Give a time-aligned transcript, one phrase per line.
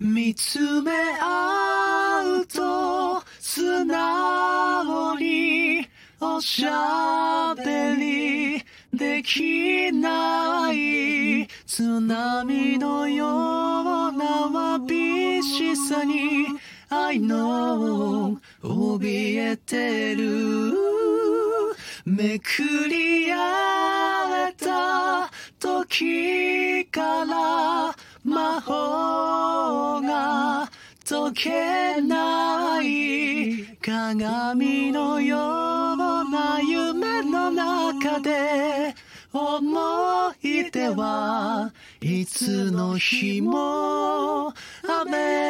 [0.00, 5.86] 見つめ合うと素直に
[6.18, 16.46] おしゃべりできない津波のようなわびしさに
[16.88, 20.72] 愛の怯えてる。
[22.06, 27.94] めくり合えた時から
[28.24, 29.09] 魔法
[31.10, 35.96] 解けない鏡のよう
[36.30, 38.94] な夢の中で
[39.32, 44.54] 思い出はいつの日も
[45.04, 45.49] 雨